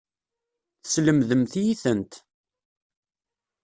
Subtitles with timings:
[0.83, 2.13] Teslemdemt-iyi-tent.